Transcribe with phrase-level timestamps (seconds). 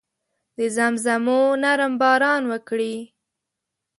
[0.57, 2.95] د زمزمو نرم باران وکړي